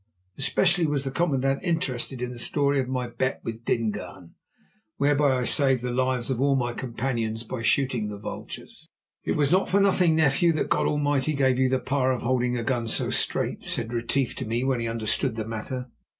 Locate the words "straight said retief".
13.11-14.35